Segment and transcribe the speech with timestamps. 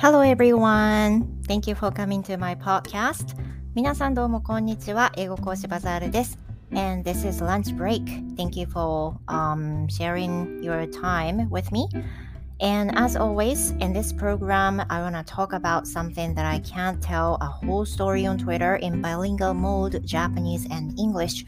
[0.00, 1.42] Hello everyone!
[1.48, 3.34] Thank you for coming to my podcast.
[3.74, 5.12] 皆さんどうもこんにちは。
[5.16, 6.38] 英語講師バザールです。
[6.72, 8.04] And this is lunch break.
[8.36, 11.88] Thank you for um, sharing your time with me.
[12.60, 17.02] And as always, in this program, I want to talk about something that I can't
[17.02, 21.44] tell a whole story on Twitter in bilingual mode, Japanese and English.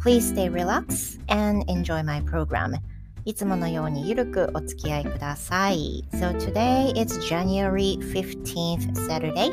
[0.00, 2.76] Please stay relaxed and enjoy my program.
[3.24, 6.04] いつものようにゆるくお付き合いください。
[6.12, 9.50] So today it's January 15th Saturday.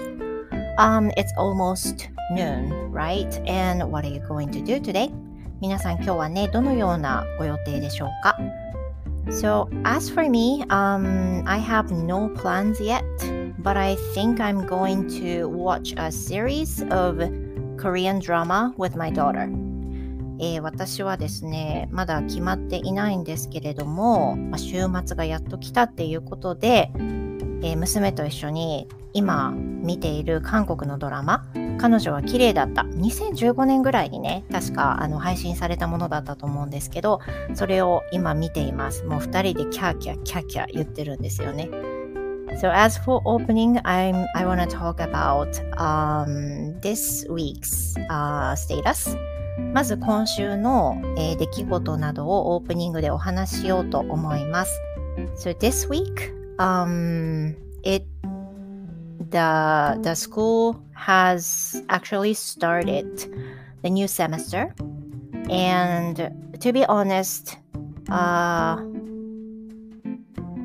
[0.78, 3.30] Um, it's almost noon, right?
[3.48, 5.12] And what are you going to do today?
[5.62, 8.38] 皆さん今日はね、どのようなご予定でしょうか
[9.30, 13.04] So as for me, um, I have no plans yet,
[13.60, 17.20] but I think I'm going to watch a series of
[17.78, 19.50] Korean drama with my daughter.
[20.41, 26.91] えー、私はですね、まだ決まっていないんですけれども、まあ、週末がやっと来たっていうことで、
[27.63, 31.45] えー、娘と一緒に今見ている韓国のドラマ、
[31.79, 32.83] 彼女は綺麗だった。
[32.83, 37.21] 2015年ぐらいにね、確かあの配信されたものだったと思うんですけど、
[37.55, 39.05] それを今見ています。
[39.05, 41.69] もう2人でキャーキャーキャーキャー言ってるんですよね。
[42.61, 49.17] So as for opening, I'm, I want to talk about um, this week's、uh, status.
[49.74, 54.82] まず今週の、えー、出来事などをオープニングでお話ししようと思います。
[55.36, 58.06] So this week, um, it
[59.30, 63.06] the the school has actually started
[63.82, 64.74] the new semester,
[65.50, 67.58] and to be honest,
[68.10, 68.78] uh,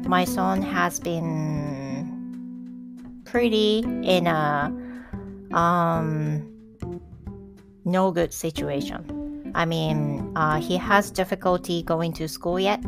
[0.06, 2.10] my son has been
[3.24, 4.72] pretty in a
[5.52, 6.42] um
[7.85, 9.51] no good situation.
[9.55, 12.83] I mean, uh, he has difficulty going to school yet,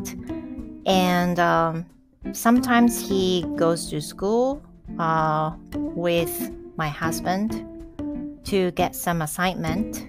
[0.86, 1.86] and um,
[2.34, 4.62] sometimes he goes to school
[5.00, 7.66] uh, with my husband
[8.46, 10.08] to get some assignment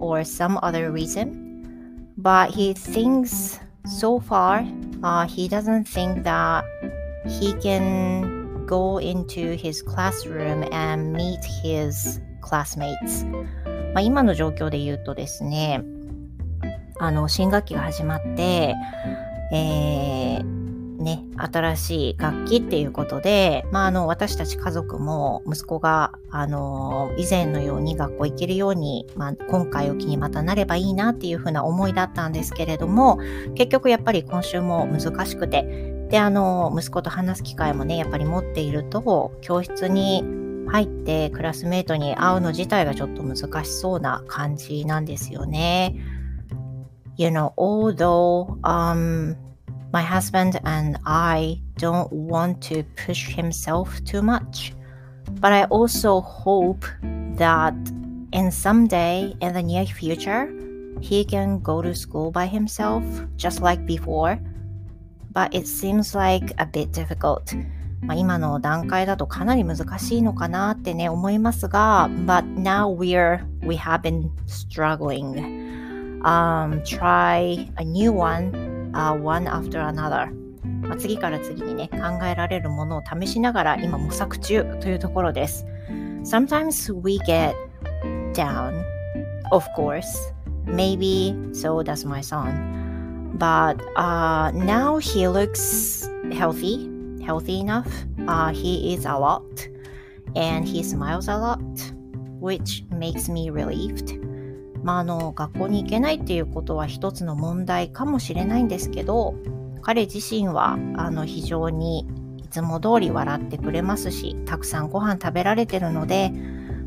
[0.00, 2.10] or some other reason.
[2.16, 4.66] But he thinks so far,
[5.02, 6.64] uh, he doesn't think that
[7.26, 13.24] he can go into his classroom and meet his classmates.
[13.94, 15.84] まあ、今の状況で言うとですね、
[16.98, 18.74] あの、新学期が始まって、
[19.52, 20.62] えー、
[21.02, 33.18] ね、新しい楽器っていうことで、まあ、あの、私たち家族も息子が、あの、以前のように学校行けるように、まあ、今回を機にまたなればいいなっていうふうな思いだったんですけれども、
[33.54, 40.22] 結局やっぱり今週も難しくて、で、あの、息子と話す機会もね、やっぱり持っていると、教室に
[40.69, 45.95] 入ってクラスメートに会うの自体がちょっと難しそうな感じなんですよね。
[47.17, 49.35] You know, although, um,
[49.91, 54.73] my husband and I don't want to push himself too much.
[55.39, 56.85] But I also hope
[57.37, 57.73] that
[58.31, 60.47] in someday in the near future,
[61.01, 63.03] he can go to school by himself
[63.35, 64.39] just like before.
[65.31, 67.53] But it seems like a bit difficult.
[68.02, 75.70] まあ、今の段階だとかなり難しいのかなってね思いますが、But now we're we have been struggling.
[76.24, 80.30] Um, try a new one uh, one after another
[80.82, 85.64] まあ、次から次にね考えられるものを試しながら今模索中というところです
[86.24, 87.54] Sometimes we get
[88.34, 88.84] down
[89.50, 90.06] of course
[90.66, 96.88] maybe so does my son but uh, now he looks healthy
[97.22, 97.88] healthy enough.
[98.26, 99.42] Uh, he is a lot
[100.34, 101.60] and he smiles a lot
[102.40, 104.20] which makes me relieved
[104.82, 109.34] まあ、あの学校に行けないっていうことは一つの問題かもしれないんですけど
[109.80, 112.06] 彼自身はあの非常に
[112.38, 116.32] いつも通り笑ってくれますしたくさんご飯食べられてるので、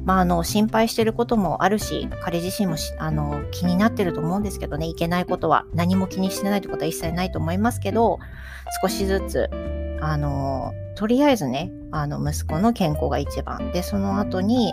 [0.04, 8.20] まあ、あの心配してることもあるし彼自身もあの気になってると思うんですけどねいけないことは何も気にしてないってことは一切ないと思いますけど
[8.82, 9.50] 少しずつ
[10.02, 14.72] あのとりあえずねあの息子の健康が一番でその後に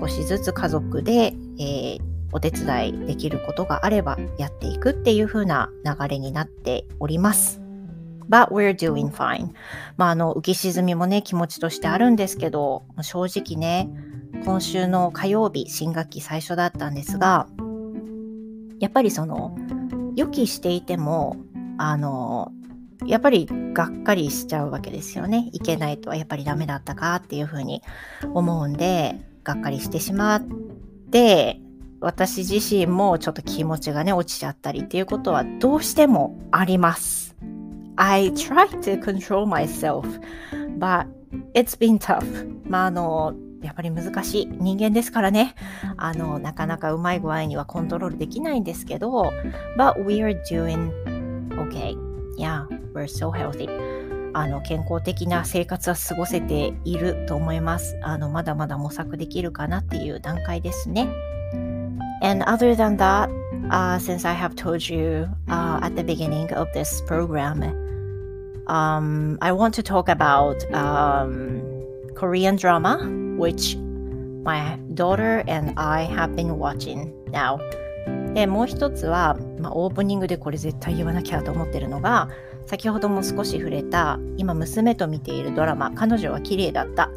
[0.00, 7.60] 少しずつ家族で、えーお手伝いできることがあればやっていくっていう風な流れになっております。
[8.28, 9.50] But we're doing fine.
[9.98, 13.90] まあ、あの、浮き沈みもね、気持ちとしてあるんですけど、正直ね、
[14.44, 17.46] 今週の火曜日、新学期最初だったんですが、
[18.80, 19.54] やっぱりその、
[20.16, 21.36] 予期していても、
[21.76, 22.52] あの、
[23.06, 25.50] やっぱりがっかりしちゃうわけですよね。
[25.52, 27.82] いけないとはやっぱりダメだったかっていうふうに
[28.34, 30.42] 思うんで、がっかりしてしまっ
[31.10, 31.60] て、
[32.00, 37.36] 私自身もちょっと気持ちがね、落ちちゃったりっていうことはどうしてもあります。
[37.96, 40.02] I try to control myself,
[40.78, 41.06] but
[41.54, 42.24] it's been tough.
[42.68, 45.54] まああの、やっぱり難しい人間ですからね。
[45.96, 49.30] あの、なかなかうまい具合にはコントロールできないんですけど、
[49.78, 50.90] but we are doing
[51.50, 52.11] okay.
[52.37, 53.67] Yeah, we're so healthy.
[54.33, 57.97] あの健康的な生活は過ごせていると思います。
[58.03, 61.07] あのまだまだ模索できるかなっていう段階ですね。
[62.21, 63.29] And other than that,
[63.69, 67.63] uh, since I have told you uh, at the beginning of this program,
[68.67, 71.61] um, I want to talk about um,
[72.15, 72.97] Korean drama,
[73.37, 73.75] which
[74.43, 77.59] my daughter and I have been watching now.
[78.34, 82.28] でもう一つは、まあ、オープニングでこれ絶対言わなきゃと思ってるのが
[82.66, 87.10] 先ほども少し触れた今娘と見ているドラマ「彼女は綺麗だった」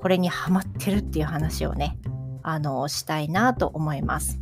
[0.00, 1.98] これにハマってるっていう話をね
[2.42, 4.40] あのしたいなと思います。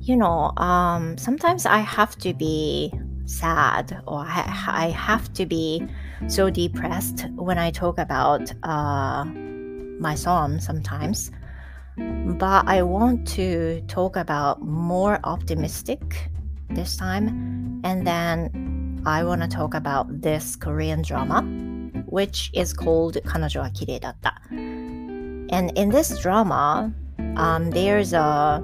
[0.00, 2.92] You know, um, sometimes I have to be
[3.24, 5.86] sad or I, have to be
[6.26, 9.24] so depressed when I talk about uh,
[10.00, 11.30] my song sometimes.
[11.97, 16.29] But I want to talk about more optimistic
[16.69, 17.81] this time.
[17.83, 21.41] And then I want to talk about this Korean drama,
[22.07, 24.41] which is called 彼女は綺麗だった.
[24.51, 26.91] And in this drama,
[27.35, 28.61] um, there's a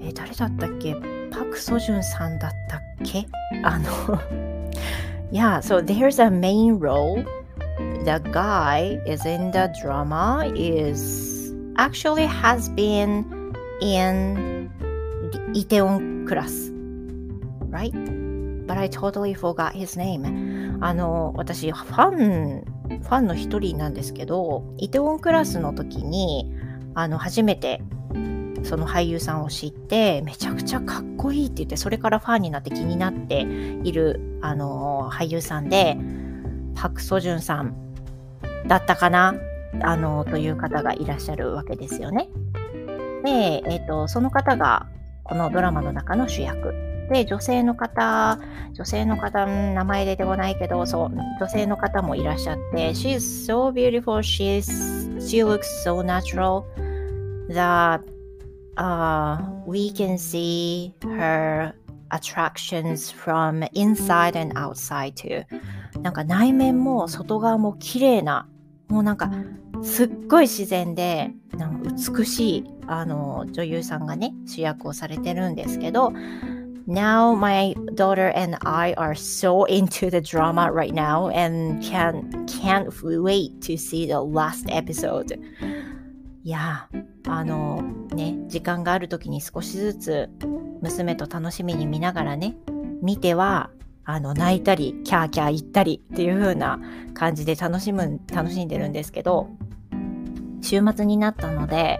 [0.00, 0.94] え誰だったっけ
[1.30, 3.26] パク・ソジュンさんだったっけ
[3.64, 3.88] あの
[5.32, 7.24] Yeah, so there's a main role.
[8.04, 11.37] The guy is in the drama is
[11.79, 13.23] actually has been
[13.81, 14.69] in
[15.55, 16.69] Iteon class.
[17.69, 17.93] right?
[18.67, 20.77] But I totally forgot his name.
[20.81, 22.63] あの、私、ファン、
[23.01, 26.53] ファンの一人なんですけど、イテウォンクラスの時に、
[26.95, 27.81] あの、初めて、
[28.63, 33.41] その俳優さんを知って、めちゃくちゃかっこいいって言って、それからファンになって気になって
[33.83, 35.97] いる、あの、俳優さんで、
[36.75, 37.75] パク・ソジュンさん
[38.67, 39.33] だったかな
[39.81, 42.27] あの、という方がいらっしゃるわけですよね。
[43.23, 44.87] で、えっ、ー、と、その方が、
[45.23, 46.73] このドラマの中の主役
[47.09, 48.39] で、女性の方、
[48.73, 53.17] 女性の方、名前出てこないけど、そう、女性の方もいらっしゃって、She's
[53.47, 54.69] so beautiful, she's,
[55.19, 56.63] she looks so natural
[57.49, 58.01] that
[58.77, 61.73] uh, we can see her
[62.11, 65.45] attractions from inside and outside too.
[66.01, 68.47] なんか内面も外側も綺麗な、
[68.89, 69.31] もうなんか
[69.81, 76.11] すっごい自然でなんか美しいあの女優さんがね主役をされてるんですけど
[76.87, 82.89] now my daughter and I are so into the drama right now and can can't
[83.21, 85.39] wait to see the last episode.
[86.43, 86.89] いや
[87.27, 87.83] あの
[88.15, 90.29] ね時間がある時に少しずつ
[90.81, 92.57] 娘と楽しみに見ながらね
[93.03, 93.69] 見ては
[94.09, 96.79] あの泣いたりキャーキャー言ったりっていう風な
[97.13, 99.49] 感じで楽しむ楽しんでるんですけど
[100.61, 101.99] 週末になったので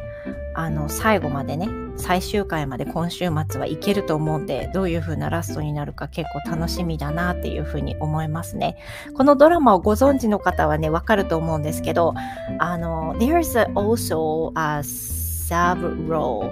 [0.55, 8.77] あの最後までね最終回まで今週末はいけると思うんでどういう風なラストになるか結構楽しみだなっていう風に思いますね。
[9.15, 12.15] このドラマをご存知の方はねわかると思うんですけど
[12.57, 16.51] あの There's also a sub role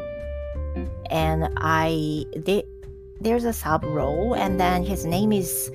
[1.09, 2.76] and I did
[3.21, 5.73] there's a sub role and then his name is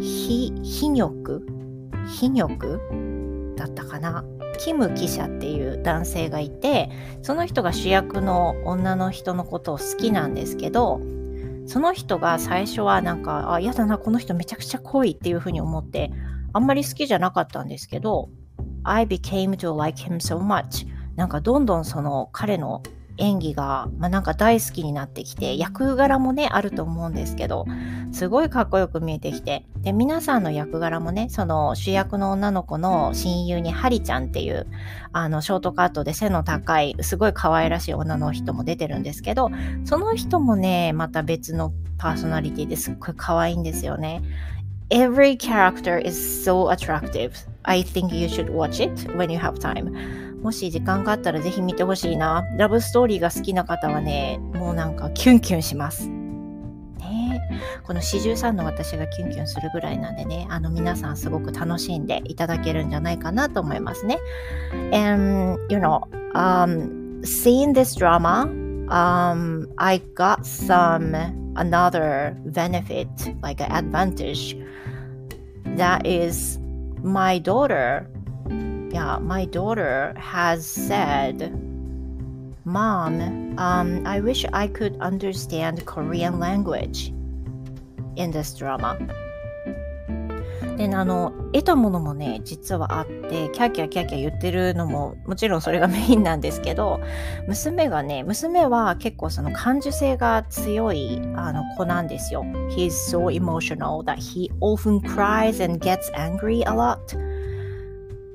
[0.00, 1.46] ひひにょく
[2.18, 2.80] ひにょく
[3.56, 4.24] だったかな？
[4.58, 6.90] キム記者っていう男性がいて
[7.22, 11.00] その人が主役の女の人のことを好きなんですけど
[11.66, 16.10] その人が最初はなんかあ嫌だなこの人めちゃくちゃ濃いっていうふうに思って
[16.52, 18.30] あんまり好きじゃなかったんですけど
[18.84, 22.82] I became to like him so much なんかどんどんその彼の
[23.18, 27.66] 演技が、まあ、なんか大好きになってきて役柄もねあると思うんですけど
[28.12, 34.66] すごいかっこよく見えてきてで皆さんの役柄もねその主役の女の子の親友にハリちゃんっていう
[35.12, 39.50] あのショートカットで背の高いすごい可愛らしい女の人も出てるんですけど
[39.84, 44.22] その人もねまた別のパーソナリティですっごい可愛いんですよね。
[44.90, 47.36] Every character is so attractive.
[47.64, 49.90] I think you should watch it when you have time.
[50.42, 52.44] もし時間があったらぜひ見てほしいな。
[52.56, 56.08] ラブストーリーが好きな方はね、もうなんかキュンキュンします。
[56.08, 57.42] ね、
[57.82, 64.18] この四十三の私がキュンキュンするぐらいなんでね、あの皆さんすごく楽しんでいただけるんじゃないかなと思いますね。
[64.92, 66.02] And, you know,
[66.34, 68.44] um, seeing this drama,
[68.88, 73.09] um, I got some another benefit,
[73.41, 74.57] like an advantage.
[75.77, 76.59] That is,
[77.03, 78.07] my daughter
[78.91, 81.51] yeah, my daughter has said,
[82.65, 87.13] Mom, um, I wish I could understand Korean language
[88.15, 88.97] in this drama.
[90.77, 97.00] であの 得たものもね実はあってキャーキャーキャーキャー言ってるのももちろんそれがメインなんですけど
[97.48, 106.98] 娘がね娘は結構その感受性が強いあの子なんですよ He's so emotional that he often cries and gets angry a lot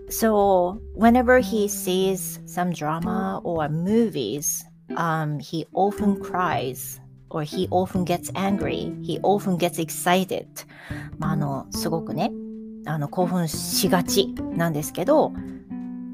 [0.10, 4.66] So whenever he sees some drama or movies
[4.98, 7.00] um, he often cries
[7.30, 10.48] or he often gets angry, he often gets excited.
[11.18, 12.32] まあ、あの、すごくね、
[12.86, 15.34] あの、興奮しがちなんですけど、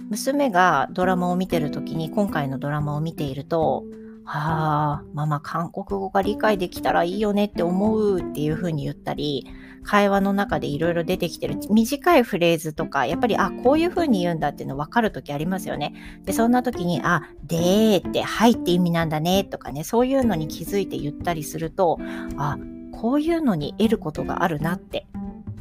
[0.10, 3.84] 娘がドラマを見てる時に、今回のドラマを見ていると、
[4.24, 9.48] はあ、ママ韓国語が理解できたらいいよねって思うっていう風に言ったり、
[9.84, 15.94] 会話の中でいろいろ出てきてる短いフレーズとか、やっぱり、あ、こういう風に言うんだっていうの分かるときありますよね。
[16.26, 21.98] で、そんな時に、あ、でーって、はいって意味なんだねとかね、そういうのに気づいて言ったりすると、
[22.38, 22.58] あ、
[22.92, 25.08] こういうのに得ることがあるなって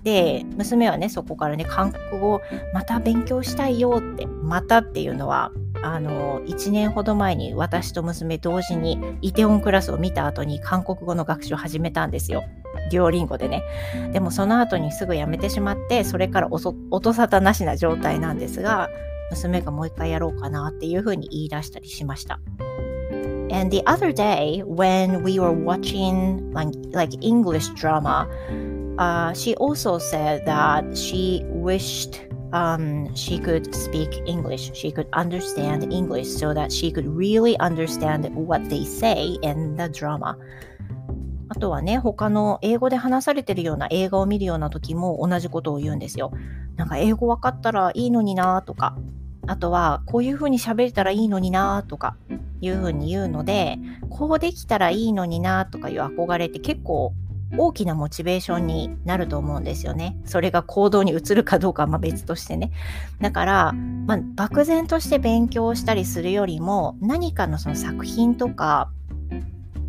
[0.06, 2.40] で娘はねそこからね韓国語
[2.72, 5.50] また勉強したいよってまたっていうのは
[5.82, 12.44] あの1年ほど前に私と娘同時にイテオンクラスを見た後に韓国語の学習を始めたんですよ。
[12.92, 13.64] デュオリンゴでね。
[14.12, 16.72] でもその後にすぐやめてしまってそれから音
[17.12, 18.88] 沙汰なしな状態なんですが
[19.32, 22.38] 娘がもう一回やろうかなっていうふうに言い出したりしました。
[23.50, 28.28] And the other day, when we were watching like, like English drama,
[28.98, 34.70] uh, she also said that she wished um, she could speak English.
[34.74, 39.88] She could understand English so that she could really understand what they say in the
[39.88, 40.38] drama.
[41.48, 46.32] あとはね、他の英語で話されてるような映画を見るような時も同じことを言うんですよ。
[46.76, 48.96] なんか英語分かったらいいのになとか、
[49.46, 52.16] あとはこういうふうに喋れたらいいのになとか
[52.60, 53.78] いうふうに言うので、
[54.10, 57.14] こうできたらいいのになとかいう憧れって結構
[57.56, 60.16] 大きなモチベーションになると思うんですよね。
[60.24, 62.72] それが行動に移るかどうかはま別としてね。
[63.20, 68.90] だから、まあ、漠然として勉強したりするよりも何かのその作品とか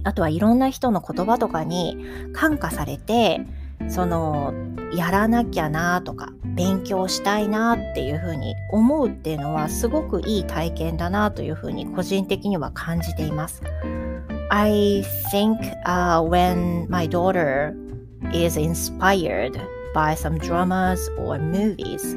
[0.04, 1.98] あとはいろんな人の言葉とかに
[2.34, 3.42] 感化されて
[3.90, 4.54] その
[4.94, 13.62] やらなきゃなとか勉強したいなっていうふうに思うっていうのはすごくいい体験だなというふうに個人的には感じています。
[14.50, 17.76] I think、uh, when my daughter
[18.34, 19.60] is inspired
[19.94, 22.16] by some dramas or movies,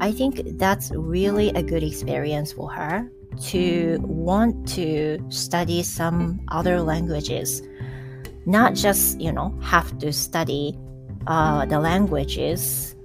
[0.00, 3.10] I think that's really a good experience for her
[3.52, 7.62] to want to study some other languages.
[8.44, 10.76] Not just, you know, have to study
[11.26, 12.96] uh, the languages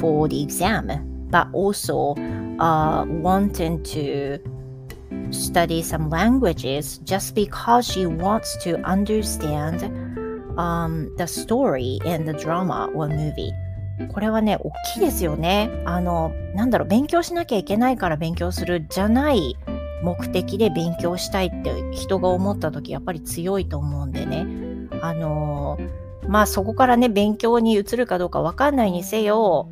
[0.00, 0.90] for the exam,
[1.30, 2.14] but also
[2.58, 4.38] uh, wanting to
[5.30, 9.82] study some languages just because she wants to understand
[10.56, 13.52] um, the story in the drama or movie.
[14.12, 15.70] これはね、大きいですよね。
[15.84, 19.56] あの、なんだろう、勉強しなきゃいけないから勉強するじゃない
[20.02, 24.46] 目的で勉強したいって人が思った時、やっぱり強いと思うんでね。
[25.02, 25.78] あの、
[26.28, 29.68] まあそこからね、勉強に移るかどうかわかんないにせよ、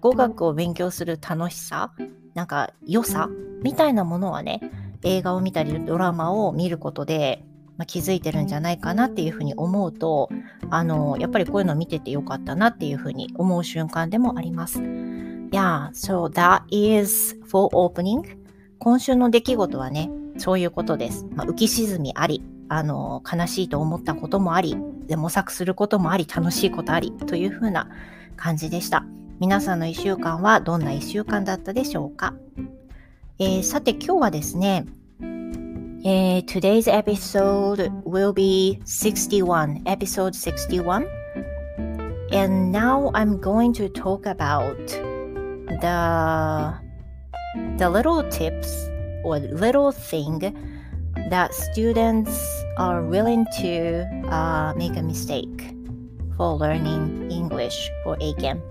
[0.00, 1.92] 語学を勉強する楽しさ、
[2.34, 3.28] なんか良さ
[3.62, 4.60] みたいなものはね、
[5.02, 7.44] 映画を見たりドラマを見ることで、
[7.76, 10.28] まあ、気づいてるんじゃないかなっていうふうに思うと、
[10.70, 14.80] あの、やっぱりこういうの見ててよかったなっていうふうに思う瞬間でもあります。
[14.80, 18.38] Yeah, so that is for opening.
[18.78, 21.26] 今週の出来事はね、そういうことです。
[21.34, 27.88] まあ、浮き沈みあり、あの、悲しいと思ったこともあり、で模索することもあり、楽しいことありというふうな
[28.36, 29.04] 感じでした。
[29.41, 32.33] 皆さんの1週間はどんな1週間だったでしょうか、
[33.39, 34.85] えー、さて今日はですね、
[36.03, 41.05] えー、Today's episode will be 61, episode 61.
[42.31, 44.75] And now I'm going to talk about
[45.81, 46.73] the
[47.77, 48.89] the little tips
[49.23, 50.39] or little thing
[51.29, 55.73] that students are willing to uh, make a mistake
[56.37, 58.61] for learning English for A 検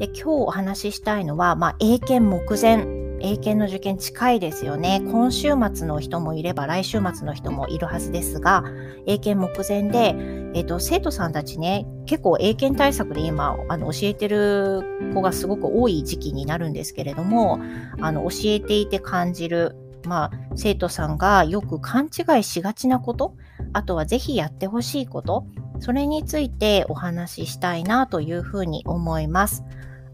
[0.00, 2.86] で、今日お話ししたいのは、まあ、英検目前。
[3.22, 5.02] 英検の受験近いですよね。
[5.12, 8.64] 今週末の人もいれば来週末の人もいるはずですが、
[9.06, 10.14] 英検目前で、
[10.54, 17.60] えっ、ー、と、生徒さんたちね、結構英検対策で今、あの、教えてる子がすごく多い時期になるんですけれども、
[18.00, 19.76] あの、教えていて感じる、
[20.06, 23.36] まあ、生徒さんがよく勘違いしがちなこと、
[23.74, 25.44] あとはぜひやってほしいこと、
[25.78, 29.62] それについてお話ししたいなというふうに思います。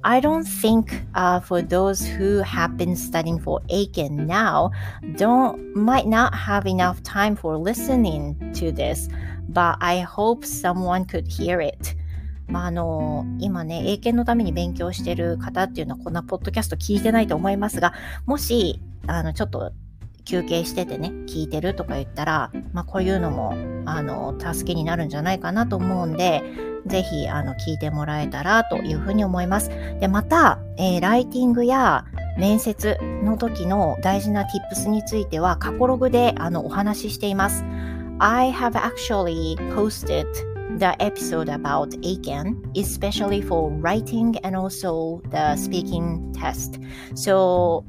[0.06, 4.70] I don't think uh, for those who have been studying for Aiken now
[5.16, 9.08] don't might not have enough time for listening to this,
[9.48, 11.96] but I hope someone could hear it.
[12.46, 17.92] まあ、あの、今ね、英検のために勉強してる方っていうのはこんなポッドキャスト聞いてないと思いますが、
[18.26, 19.72] もし、あの、ちょっと
[20.24, 26.44] 休憩しててね、聞いてるとか言ったら、まあ、こういうのも、あの、助けになるんじゃないかなと思うんで、
[26.86, 29.70] ぜひ、あの、聞いてもらえたらというふうに思います。
[30.00, 32.04] で、また、えー、ライティングや
[32.38, 37.64] 面接の時の大事な tips については、過去ログで、あの、お話ししています。
[38.18, 40.26] I have actually posted
[40.78, 46.78] the episode about Aiken, especially for writing and also the speaking test.
[47.14, 47.84] So,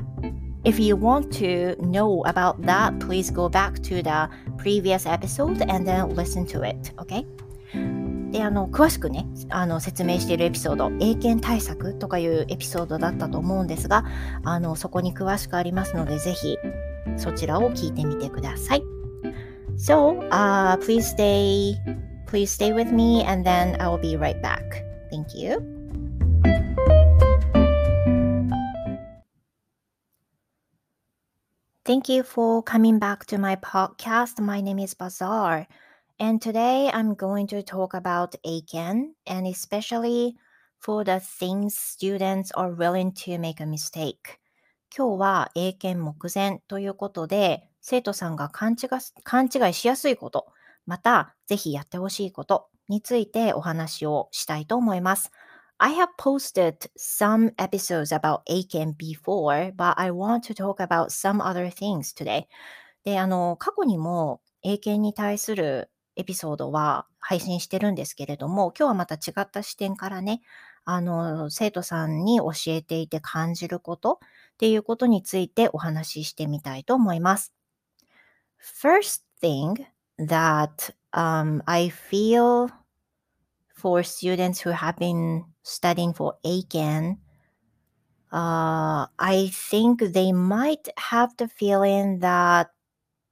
[0.63, 5.87] if you want to know about that, please go back to the previous episode and
[5.87, 6.91] then listen to it.
[6.99, 7.25] Okay?
[8.31, 14.05] であの詳しくねあの説明しているエピソード英検対策とかいうエピソードだったと思うんですが
[14.43, 16.57] あのそこに詳しくありますのでぜひ
[17.15, 18.83] そちらを聞いてみてください。
[19.77, 21.75] So, uh, please stay
[22.27, 24.83] Please stay with me and then I will be right back.
[25.09, 25.63] Thank you.
[31.85, 34.41] Thank you for coming back to my podcast.
[34.41, 35.67] My name is Bazaar,
[36.19, 40.35] and today I'm going to talk about Aiken and especially
[40.79, 44.39] for the things students are willing to make a mistake.
[44.95, 50.47] 今日は英検目前ということで、生徒さんが勘違いしやすいこと、
[50.85, 55.31] また、ぜひやってほしいことについてお話をしたいと思います。
[55.77, 61.69] I have posted some episodes about Aiken before, but I want to talk about some other
[61.69, 62.45] things today.
[63.03, 70.41] で、あの、過去にも英検に対するエピソードは配信してるんですけれども、今日はまた違った視点からね、
[70.83, 74.17] あの、生徒さんに教えていて感じることっ
[74.57, 77.53] ていうことについてお話ししてみたいと思います。
[78.59, 79.85] First thing
[80.17, 82.69] that um, I feel
[83.75, 87.17] for students who have been studying for ACAN,
[88.31, 92.69] uh, I think they might have the feeling that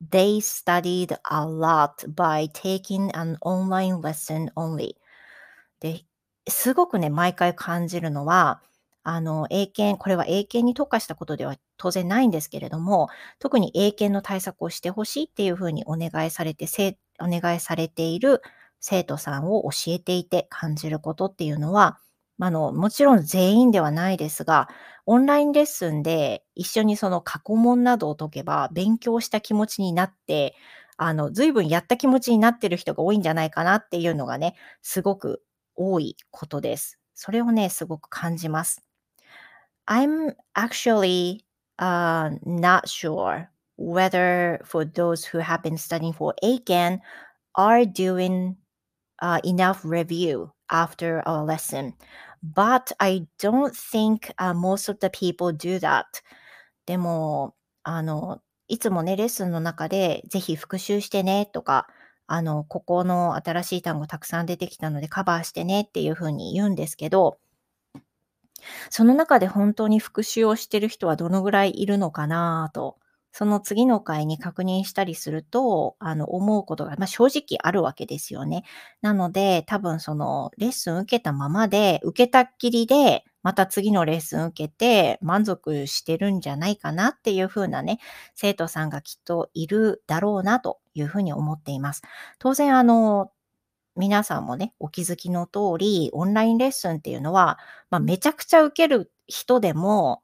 [0.01, 4.95] they studied a lot by taking an online lesson only.
[5.81, 6.05] で
[6.47, 8.62] すごくね、毎回感じるのは、
[9.03, 16.67] あの、英検、これは英検に特化したことでは当然ないんですけれども、特に英検の対策をしてほしいっていうふうにお願いされて、
[17.21, 18.41] お願いされている
[18.79, 21.99] 生徒さんを教えていて感じることっていうのは、
[22.39, 24.67] あの、もちろん全員ではないですが、
[25.06, 30.56] オンラインレッスンで一緒にその過去問などを解けば勉強した気持ちになって、
[30.98, 35.41] あの、随分やった気持ちになってる人が多いんじゃないかなっていうのがね、すごく
[35.76, 37.00] 多いことです。
[37.13, 38.82] それをね、すごく感じます。
[39.88, 41.45] I'm actually
[41.80, 47.00] uh, not sure whether for those who have been studying for ACAN
[47.56, 48.58] are doing
[49.21, 51.93] uh, enough review after our lesson.
[52.43, 56.06] But I don't think uh, most of the people do that.
[56.86, 61.88] でも、あの、いつもね、レッスンの中で、ぜひ復習してねとか、
[62.28, 67.39] あの、ここの新しい単語たくさん出てきたのでカバーしてねっていうふうに言うんですけど、
[68.89, 72.97] その中で本当に復習をしてる人はどのぐらいいるのかなと、
[73.38, 78.63] その次の回に確認したりすると、あの、思うことが、まあ、正直あるわけですよね。
[79.02, 88.00] なので、多分その、レッスン受けたままで、受けたっきりで、また次のレッスン受けて満足してるんじゃないかなっていうふうなね、
[88.36, 92.04] 生徒さんがきっといるだろうなというふうに思っています。
[92.39, 93.32] 当然、あの、
[93.98, 100.21] 皆さんもね、お気づきの通り、オンラインレッスンっていうのは、まあ、めちゃくちゃ受ける人でも、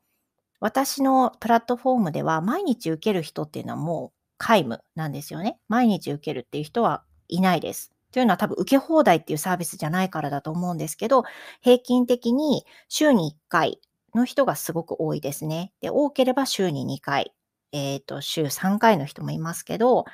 [0.62, 5.60] 私のプラットフォームでは毎日受ける人っていうのはもう皆無なんですよね。
[5.68, 7.92] 毎日受けるっていう人はいないです。
[8.12, 11.24] というのは多分受け放題っていうサービスじゃないからだと思うんですけど、
[11.62, 13.80] 平均的に週に1回
[14.14, 15.74] の人がすごく多いですね。
[15.82, 17.34] で、多ければ週に2回。
[17.72, 20.06] えっ、ー、と、週3回の人もいますけど、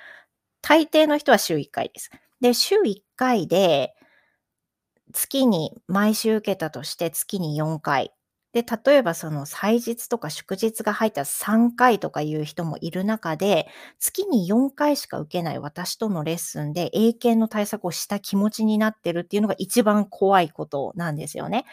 [0.62, 2.12] 大抵の人は週1回です。
[2.40, 3.96] で、週1回で、
[5.14, 8.14] 月に、毎週受けたとして月に4回。
[8.58, 13.68] で、例えばその祭日とか祝日が入った3回とかいう人もいる中で、
[14.00, 21.66] 月に4回しか受けない私とのレッスンで英検の対策をした気持ちになってるっていうのが一番怖いことなんですよね。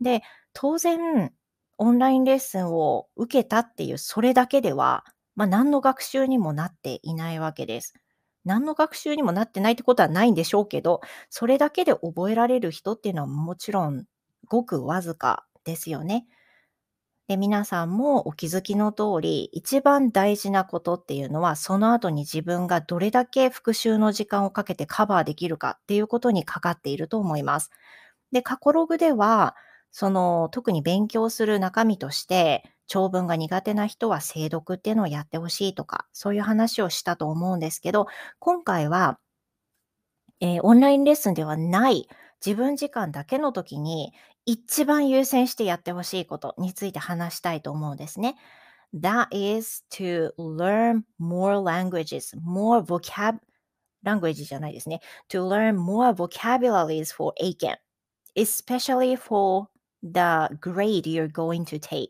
[0.00, 0.22] で、
[0.54, 1.32] 当然、
[1.78, 5.04] オンラインレッスンを受けたっていうそれだけでは、
[5.36, 7.94] まあ何の学習にもなっていないわけです。
[8.44, 14.04] 何の学習にもなってないってことはないんでしょうけど、それだけで覚えられる人っていうのはもちろん
[14.48, 16.26] ごくわずかですよね。
[17.28, 27.70] で、皆さんもお気づきの通り、一番大事なことっていうのは、その後に自分がどれだけ復習の時間をかけてカバーできるかっていうことにかかっていると思います。
[28.32, 29.56] で、過去ログでは、
[29.90, 38.06] その、特に勉強する中身として、長文が苦手な人は精読っていうのをやってほしいとか、そういう話をしたと思うんですけど、
[38.38, 39.18] 今回は、
[40.40, 42.08] えー、オンラインレッスンではない
[42.44, 44.12] 自分時間だけの時に
[44.50, 48.34] 一番優先してやってほしいことについて話したいと思うんですね。
[48.98, 53.40] That is to learn more languages, more vocab,
[54.06, 55.02] language じゃないですね。
[55.28, 57.76] to learn more vocabularies for Aiken,
[58.38, 59.68] especially for
[60.02, 62.08] the grade you're going to take.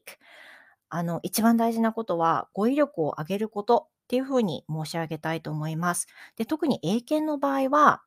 [0.90, 6.06] あの、一番大事なことは語彙力を上げることっていうふうに申し上げたいと思います。
[6.36, 8.02] で、特に英検の場合は、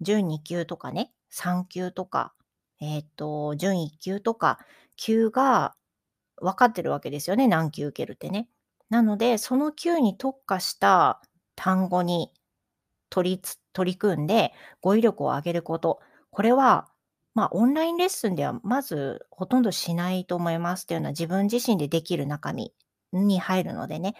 [0.00, 2.32] 準2級とかね、3級とか、
[2.80, 4.58] えっ、ー、と、準1級とか、
[4.96, 5.76] 級が
[6.36, 7.48] 分かってるわけですよね。
[7.48, 8.48] 何級受けるってね。
[8.90, 11.20] なので、その級に特化した
[11.54, 12.32] 単語に
[13.10, 16.00] 取り取り組んで語彙力を上げること。
[16.30, 16.88] これは、
[17.34, 22.72] まあ、オンラインレッスンではまずほとんどしないと思いますというのは自分自身でできる中身
[23.12, 24.14] に入るのでね。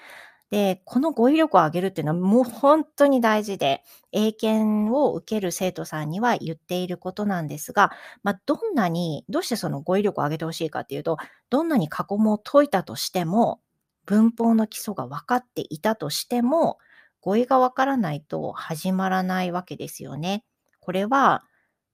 [0.51, 3.83] で、この語彙力を上げるっていうのはもう本当に大事で、
[4.13, 7.91] 英検を受ける生徒さんには言っていることなんですが、
[8.23, 11.17] まあ、どんなに、どうしてその語彙力を上げてほしいかっていうと、
[11.51, 13.61] どんなに過去問を解いたとしても、
[14.05, 16.79] 文法の基礎が分かっていたとしても、
[17.21, 20.45] 語彙が分からないと始まらないわけですよね。
[20.81, 21.43] これは、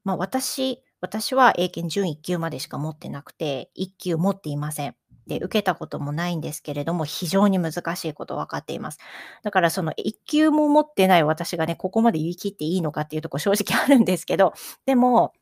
[0.05, 4.97] まあ、私、私は英検準1級までしか持ってなくて、1級持っていません。
[5.27, 8.99] で、受けたこともないんですけれども、非常に難しいこと分かっています。
[9.43, 14.55] だからその一級も持ってない私がね、ここまで言い切っていいのかっていうとこ正直 あるんですけど、
[14.87, 15.33] でも、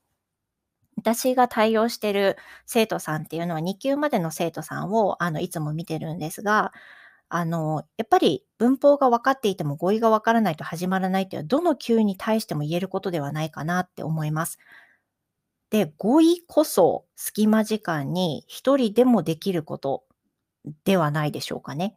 [0.97, 6.73] 私が対応してる生徒さんっていうのは2級までの生徒さんをあのいつも見てるんですが、
[7.31, 14.59] あの、やっぱり文法が分かっていても語彙が分からないと始まらないっていうのはどの級に対しても言えることではないかなって思います。
[15.71, 20.05] で、語彙こそ隙間時間に一人でもできること
[20.85, 21.97] ではないでしょうかね。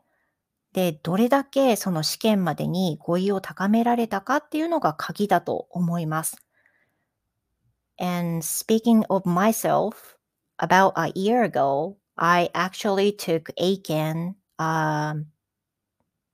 [0.73, 6.37] で、どれだけその試験までに語彙を高められたかっていうのが鍵だと思います。
[7.99, 10.17] And speaking of myself,
[10.57, 15.25] about a year ago, I actually took Aiken、um,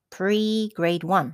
[0.10, 1.34] pre-grade 1.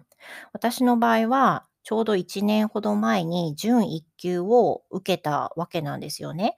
[0.54, 6.57] 私の場合はちょうど1年ほど前に準1級を受けたわけなんですよね。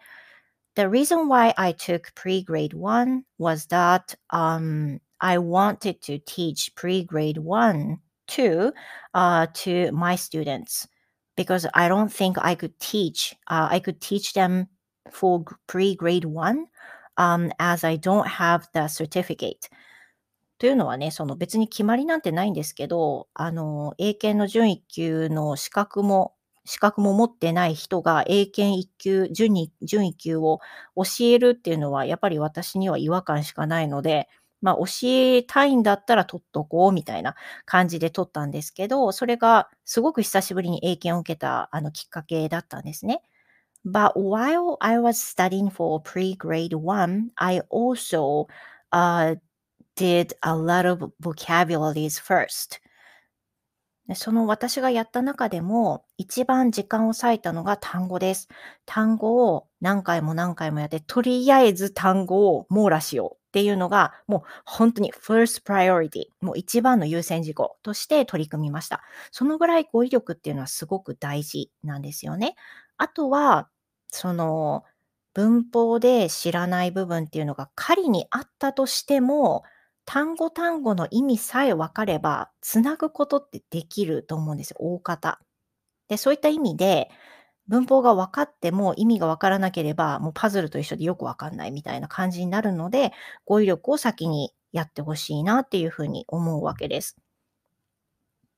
[0.75, 7.39] The reason why I took pre-grade 1 was that um, I wanted to teach pre-grade
[7.39, 8.73] 1 too
[9.15, 10.89] uh, to my students
[11.37, 14.69] because I don't think I could teach uh, I could teach them
[15.11, 16.67] for pre-grade 1
[17.19, 19.69] um, as I don't have the certificate.
[20.60, 26.34] というのはね、その別に決まりなんてないんですけど、あの、英検の準1級の資格も、
[26.66, 30.60] 資格も持ってない人が英検1級、準2準1級を
[30.96, 34.28] 教えるっていうのは、やっぱり私には違和感しかないので、
[34.62, 43.22] まあ、教えたいんだったら取っとこうみたいな感じで取ったんですけど、それがすごく久しぶりに英検を受けたあのきっかけだったんですね。
[43.86, 48.48] But while I was studying for pre-grade 1, I also
[48.92, 49.38] uh,
[49.98, 52.80] did a lot of vocabularies first.
[54.16, 58.48] その私がやった中でも一番時間を割いたのが単語です。
[58.86, 69.02] 単語を何回も何回もやって、とりあえず単語を網羅しようっていうのがもう本当に first priority、もう一番の優先事項として取り組みました。
[69.32, 72.56] そのぐらい語彙力っていうのはすごく大事なんですよね。
[72.98, 73.68] あとは、
[74.10, 74.86] その
[75.34, 79.64] 文法で知らない部分っていうのが仮にあったとしても、
[80.08, 85.40] 単語単語の意味さえ分かれば、つなぐことってできると思うんですよ、大方。
[86.10, 87.10] で、そういった意味で、
[87.68, 93.14] 文法が分かっても意味が分からなければ、もうパズルと一緒でよく分かんないみたいな感じになるので、
[93.46, 97.18] 語彙力を先にやってほしいなっていうふうに思うわけです。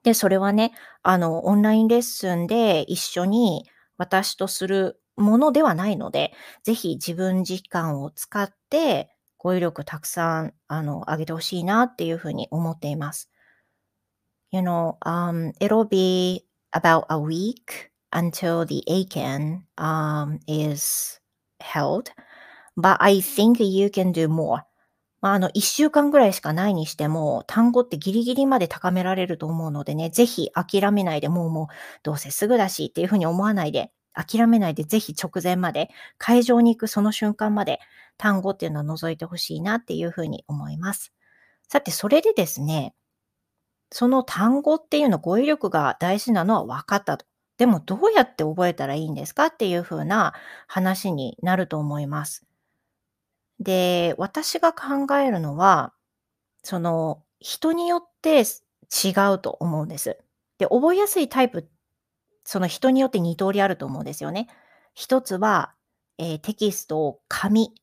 [0.03, 0.71] で、それはね、
[1.03, 3.65] あの、オンラインレッスンで一緒に
[3.97, 6.33] 私とするものではないので、
[6.63, 9.09] ぜひ自分時間を使って
[9.39, 13.31] 語彙力たくさん、あの、上げてほしいなっていうふうに思っています。
[14.51, 21.19] You know, um, it'll be about a week until the ACAN um, is
[21.59, 22.11] held,
[22.75, 24.63] but I think you can do more.
[25.21, 31.67] まあ、あの、一週間ぐらいしかないにしても、単語ってギリギリまで高められると思うのでね、ぜひ諦めないで、もうもう、
[32.03, 37.79] どうせすぐだしっていうふうに思わないで、諦めないで、ぜひ直前まで、会場に行くその瞬間まで、
[38.19, 41.13] 単語っていうのを除いてほしいなっていうふうに思います。
[41.67, 42.93] さて、それでですね、
[43.91, 47.25] その単語っていうの語彙力が大事なのは分かったと。
[47.57, 50.33] でもどうやって覚えたらいいんですかっていう風な
[50.67, 52.45] 話になると思います。
[53.59, 55.93] で、私が考えるのは、
[56.63, 60.17] その、人によって違うと思うんです。
[60.57, 61.69] で、覚えやすいタイプ、
[62.43, 64.47] その人によって2通りあると思うんですよね。
[64.93, 65.73] 一つは、
[66.17, 67.73] えー、テキストを紙、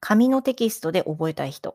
[0.00, 1.74] 紙のテキストで覚えたい人。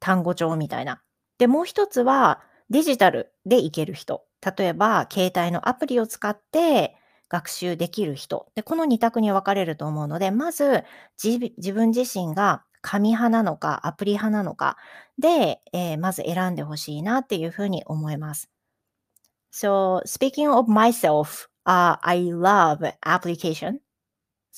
[0.00, 1.02] 単語帳みたいな。
[1.38, 4.24] で、もう一つはデジタルでいける人。
[4.56, 6.96] 例えば、携帯のアプリを使って
[7.28, 8.50] 学習できる人。
[8.54, 10.84] で、この2択に分かれると思うので、まず
[11.22, 11.38] 自
[11.72, 14.76] 分自身が紙派なのか、アプリ派なのか
[15.18, 18.50] で、えー、まず選んでほしいなっていうふうに思います。
[19.52, 23.80] So, speaking of myself, uh, I love application.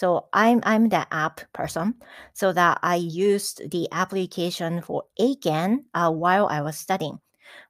[0.01, 1.95] So I'm I'm the app person.
[2.33, 7.19] So that I used the application for Aiken、uh, while I was studying.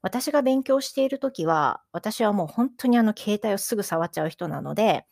[0.03, 5.05] 私が勉強しているときは、私はもう本当にあの携帯をすぐ触っちゃう人なので、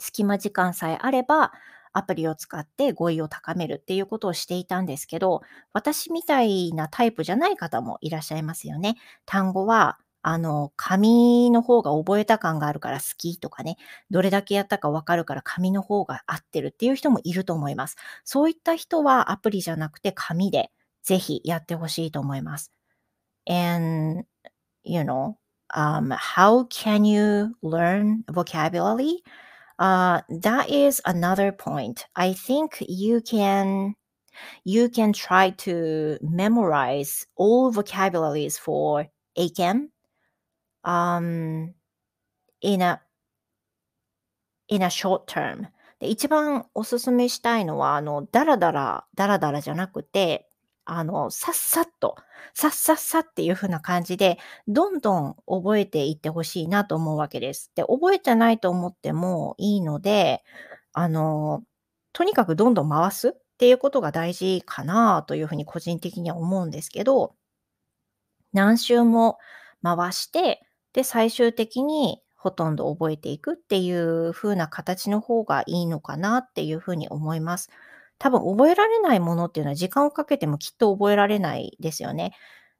[0.00, 1.52] 隙間時間さえあれば、
[1.92, 8.96] アプリを使って語彙を高めるっていうことをしていたんですけど、私みたいなタイプじゃない方もいらっしゃいますよね。
[9.24, 9.98] 単語は
[10.30, 13.78] あの、紙の方が覚えた感があるから好きとかね、
[14.10, 17.96] どれだけやったかわかるから紙の方が合ってるっていう人もいると思います。
[18.24, 20.70] そういった人はアプリじゃなくて紙で
[21.02, 22.70] ぜひやってほしいと思います。
[23.48, 24.26] And,
[24.84, 25.36] you know,
[25.74, 29.22] um, how can you learn vocabulary?
[29.78, 32.04] Uh, that is another point.
[32.12, 33.94] I think you can
[34.64, 39.06] you can try to memorize all vocabularies for
[39.38, 39.88] ACAM
[40.88, 41.74] um,
[42.62, 43.02] in a
[44.68, 45.68] in a short term
[46.00, 50.48] で一番おすすめしたいのは、あの、だらだら、だらだらじゃなくて、
[50.84, 52.16] あの、さっさっと、
[52.54, 57.72] さっさっさっていう風な感じで、どんどん覚えていってほしいなと思うわけです。
[57.74, 60.44] で、覚えてないと思ってもいいので、
[60.92, 61.64] あの、
[62.12, 67.34] とにかくどんどん回すっていうことが大事かなというふうに個人的には思うんですけど、
[68.52, 69.38] 何周も
[69.82, 77.70] 回して、で、最終的にほとんど覚えていくっていう風な形の方がいいのかなっていうふうに思います。
[78.18, 82.32] 多分覚えられないものっていうのは時間をかけてもきっと覚えられないですよね。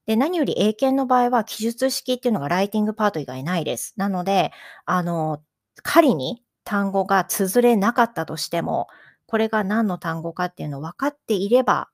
[0.06, 3.94] で、何より英検の場合は記述式っていうのがライティングパート以外ないです。
[3.96, 4.52] なので、
[4.86, 5.42] あの、
[5.82, 8.88] 仮に単語が綴れなかったとしても、
[9.26, 11.90] これが何の単語かっていうのを分かっていれば、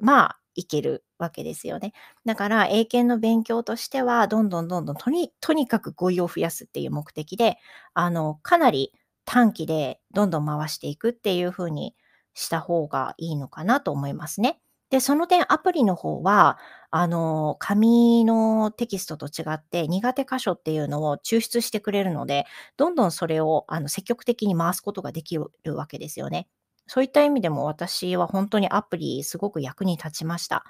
[0.00, 1.92] まあ、いけるわけですよね。
[2.24, 7.58] だから、英検の勉強としては、どんどんどんどんとに、とにかく語彙を増やすっていう目的で、
[7.94, 8.92] あの、かなり
[9.24, 11.94] 短期でどんどん回していくっていう風に
[12.34, 14.60] した方がいいのかなと思いますね。
[14.90, 16.58] で、その点アプリの方は、
[16.90, 26.46] あの、紙のテキストと違って苦手箇所っていうのを抽出してくれるので、どんどんそれをあの積極的に回すことができるわけですよね。
[26.86, 30.64] そういった意味でも私は本当にアプリすごく役に立ちました。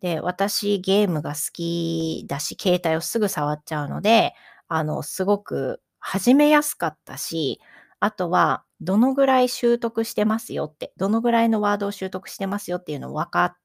[0.00, 4.34] で、私ゲームが好きだし、携帯をすぐ触っちゃうので、
[4.68, 7.60] あの、すごく始めやすかったし、
[8.00, 13.56] あとは、どのぐらい習得してますよって、どのぐらいのワードを習得してますよっていうのを分か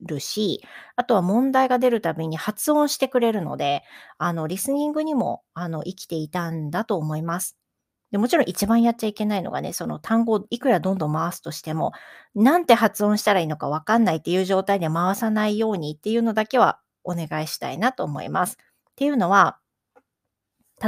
[0.00, 0.62] るし、
[0.96, 3.82] あとは問題が出るたびに発音してくれるので、
[4.18, 7.56] あの、リスニングにも、あの、生きていたんだと思います。
[8.10, 11.92] で、もちろん一番やっちゃいけないのがね、その単語をいくらどんどん回すとしても、
[12.34, 18.56] なんて発音したらいいのかわかんないっていう状態で回さないようにっていうのだけはお願いしたいなと思います。
[18.90, 19.58] っていうのは、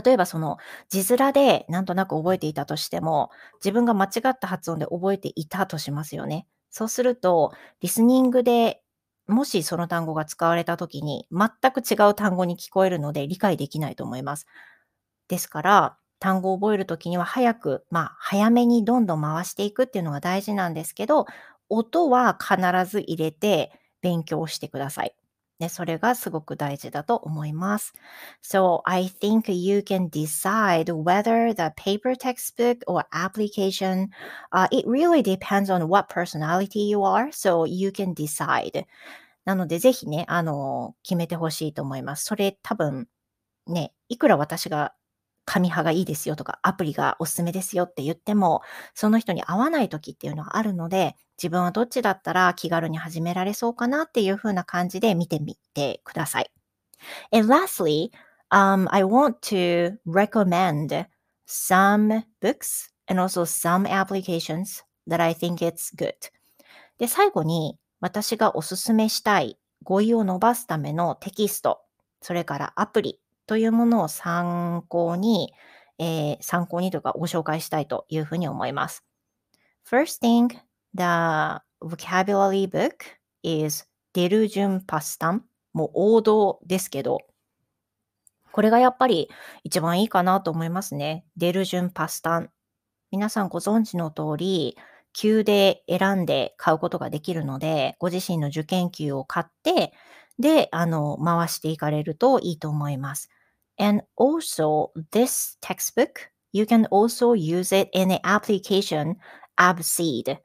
[0.04, 6.46] 例えばその字面でなんとなく覚えていたとしても、自分が間違った発音で覚えていたとしますよね。
[6.70, 8.82] そうすると、リスニングで
[9.26, 14.46] もしその単語が使われた時に全く違う単語に聞こえるので理解できないと思います。
[15.28, 21.26] ですから、単語を覚えるときには早く、まあ、早めにどんどん回していくっていうのが大事なんですけど、
[21.68, 25.14] 音は必ず入れて勉強してください。
[25.60, 27.92] で、それがすごく大事だと思います。
[28.42, 34.08] So, I think you can decide whether the paper textbook or application,
[34.52, 38.86] uh, it really depends on what personality you are, so you can decide.
[39.44, 42.24] なので、ぜひね、あの、決めてほしいと思います。
[42.24, 43.06] それ多分、
[43.66, 44.94] ね、いくら私が
[45.50, 48.62] 紙派がいいですよとか、アプリがおすすめですよって言っても、
[48.94, 56.52] その人に合わない時っていうのはあるので、自分はどっちだったら気軽に始められそうかなっていう風な感じで見てみてください。
[57.32, 58.12] And lastly,
[58.50, 61.06] um, I want to recommend
[61.48, 66.14] some books and also some applications that I think it's good.
[66.98, 71.80] で、最後に私がおすすめしたい語彙を伸ばすためのテキスト、
[72.22, 73.18] それからアプリ
[73.50, 75.52] というものを参考に、
[75.98, 79.04] えー参考にというかご紹介したいというふうに思います。
[79.84, 80.50] First thing,
[80.94, 82.92] the vocabulary book
[83.42, 85.44] is デルジュンパスタン。
[85.72, 87.18] もう王道ですけど、
[88.52, 89.28] これがやっぱり
[89.64, 91.24] 一番いいかなと思いますね。
[91.36, 92.50] デルジュンパスタン。
[93.10, 94.76] 皆さんご存知の通り、
[95.12, 99.92] 級で選んで買うことができるので、ご自身の受験級を買って、
[100.38, 103.28] で、あの、回していかれるといいと思います。
[103.80, 109.16] And also, this textbook, you can also use it in the application
[109.58, 110.38] Abseed.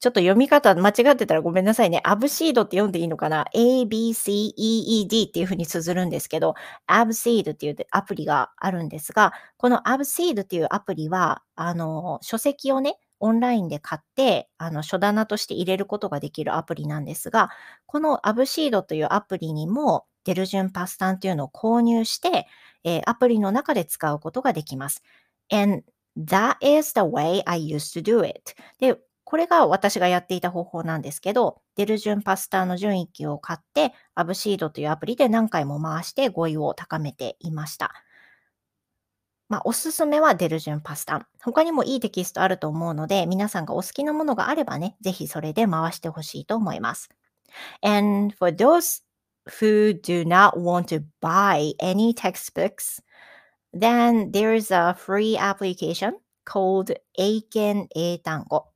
[0.00, 2.00] ちょっと読み方間違ってたらごめんなさいね。
[2.02, 6.56] アブシードって読んでいいのかな ?A-B-C-E-E-D っていうふうに綴るんですけど、
[6.88, 17.50] Abseed っていうアプリがあるんですが、この Abseed っていうアプリは、あの、書籍をね、オンラインで買って、あの、書棚として入れることができるアプリなんですが、
[17.86, 22.46] この Abseed というアプリにも、デルジュンパスタンっていうのを購入して、
[22.84, 25.02] えーアプリの中で使うことができます。
[25.50, 25.84] And
[26.16, 28.54] that is the way I used to do it.
[28.78, 37.92] で、これが私がやっていた方法なんですけど、デルジュンパスターの順位を買って、アブシードというアプリで何回も回して語彙を高めていました。
[39.48, 41.26] まあ、おすすめはデルジュンパスタン。
[41.42, 47.10] 他にもいいテキストあると思うので、皆さんがお好きなものがあればね、ぜひそれで回してほしいと思います。
[47.82, 49.02] And for those
[49.46, 53.00] who do not want to buy any textbooks,
[53.72, 58.72] then there is a free application called 英検英単語。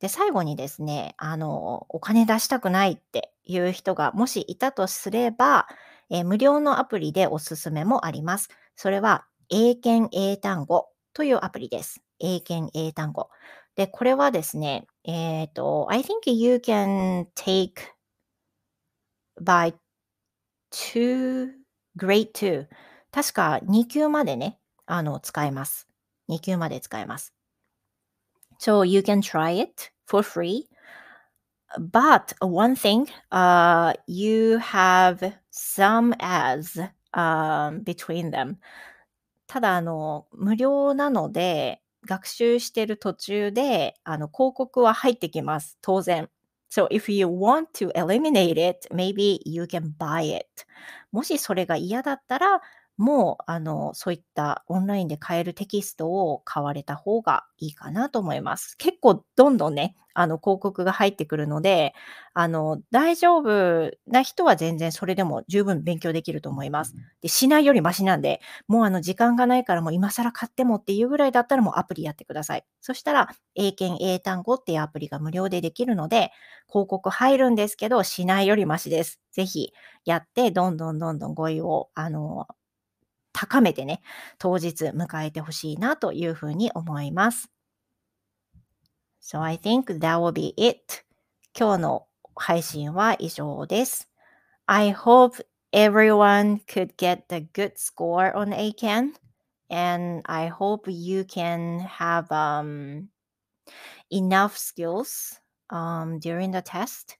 [0.00, 5.68] で、最後にですね、あの、お金出したくないっていう人がもしいたとすれば、
[6.10, 8.48] え無料のアプリでおすすめもあります。
[8.74, 12.02] それは、英検英単語というアプリです。
[12.18, 13.30] 英検英単語。
[13.76, 17.74] で、これはですね、えっ、と、I think you can take
[19.42, 19.74] by
[20.70, 21.52] two,
[21.96, 22.66] grade two.
[23.10, 25.88] 確か2級までね、あの、使えます。
[26.28, 27.34] 2級まで使えます。
[28.58, 30.66] So you can try it for free.
[31.78, 36.78] But one thing, uh, you have some ads
[37.14, 38.56] um, between them.
[39.46, 45.78] ただ、あの、無料なので、学習してる途中で、あの、広告は入ってきます。
[45.82, 46.28] 当然。
[46.71, 50.65] So if you want to eliminate it, maybe you can buy it.
[51.11, 52.61] もしそれが嫌だったら、
[52.98, 58.76] もう、あの、そういったオンラインで買えるテキストを買われた方がいいかなと思います。
[58.78, 61.94] 結構どんどんね、あの、広告が入ってくるので、
[62.34, 66.94] あの、大丈夫な人は全然それでも十分勉強できると思います。
[67.22, 72.64] で、しないよりマシなんで、もうあの、時間がないからもう今更買ってもっていうぐらいだったらもうアプリやってください。
[72.80, 76.30] そしたら、英検英単語っていうアプリが無料でできるので、
[76.68, 79.20] 広告入るんですけど、しないよりマシです。
[79.32, 79.72] ぜひ
[80.04, 82.46] やって、どんどんどんどん語彙を、あの、
[83.32, 84.02] 高めてね、
[84.38, 87.50] 当日迎えてほしいなというふうに思います。
[89.20, 91.04] So I think that will be it.
[91.58, 94.08] 今日の配信は以上です。
[94.66, 99.12] I hope everyone could get the good score on ACAN
[99.70, 103.08] and I hope you can have um,
[104.10, 105.40] enough skills
[105.70, 107.16] um, during the test.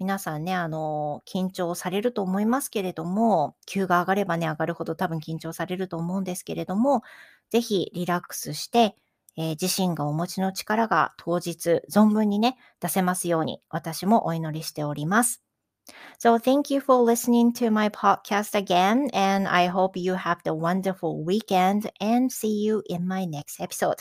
[0.00, 7.02] 皆さんね、あの、緊張されると思いますけれども、級が上がればね、上がるほど多分緊張されると思うんですけれども、
[7.50, 8.96] ぜひリラックスして、
[9.36, 15.42] えー自身がお持ちの力が当日存分にね、出せますように、私もお祈りしております。
[16.18, 21.22] So thank you for listening to my podcast again, and I hope you have the wonderful
[21.22, 23.96] weekend and see you in my next episode.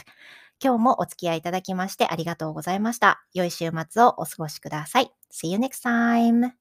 [0.63, 3.21] 今日もお付き合いいただきましてありがとうございました。
[3.33, 5.18] 良い週末をお過ごしください。
[5.31, 6.53] See you next time!